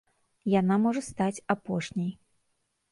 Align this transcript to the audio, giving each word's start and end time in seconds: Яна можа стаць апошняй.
Яна 0.59 0.75
можа 0.85 1.01
стаць 1.11 1.43
апошняй. 1.57 2.11